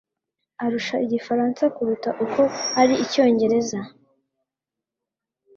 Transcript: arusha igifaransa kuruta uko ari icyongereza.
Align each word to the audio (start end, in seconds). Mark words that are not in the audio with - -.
arusha 0.63 0.95
igifaransa 1.05 1.63
kuruta 1.75 2.09
uko 2.25 2.41
ari 2.81 2.93
icyongereza. 3.03 3.79